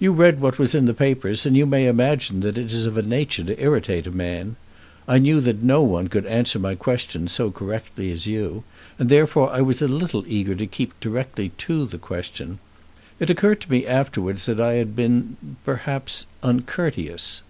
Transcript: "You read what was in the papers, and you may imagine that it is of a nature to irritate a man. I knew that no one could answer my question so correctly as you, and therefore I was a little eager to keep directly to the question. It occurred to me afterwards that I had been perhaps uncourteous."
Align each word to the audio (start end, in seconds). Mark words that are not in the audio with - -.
"You 0.00 0.10
read 0.10 0.40
what 0.40 0.58
was 0.58 0.74
in 0.74 0.86
the 0.86 0.92
papers, 0.92 1.46
and 1.46 1.56
you 1.56 1.66
may 1.66 1.86
imagine 1.86 2.40
that 2.40 2.58
it 2.58 2.72
is 2.74 2.84
of 2.84 2.98
a 2.98 3.02
nature 3.02 3.44
to 3.44 3.62
irritate 3.62 4.04
a 4.08 4.10
man. 4.10 4.56
I 5.06 5.18
knew 5.18 5.40
that 5.40 5.62
no 5.62 5.82
one 5.82 6.08
could 6.08 6.26
answer 6.26 6.58
my 6.58 6.74
question 6.74 7.28
so 7.28 7.52
correctly 7.52 8.10
as 8.10 8.26
you, 8.26 8.64
and 8.98 9.08
therefore 9.08 9.50
I 9.52 9.60
was 9.60 9.80
a 9.80 9.86
little 9.86 10.24
eager 10.26 10.56
to 10.56 10.66
keep 10.66 10.98
directly 10.98 11.50
to 11.58 11.86
the 11.86 11.96
question. 11.98 12.58
It 13.20 13.30
occurred 13.30 13.60
to 13.60 13.70
me 13.70 13.86
afterwards 13.86 14.46
that 14.46 14.58
I 14.58 14.72
had 14.72 14.96
been 14.96 15.36
perhaps 15.64 16.26
uncourteous." 16.42 17.42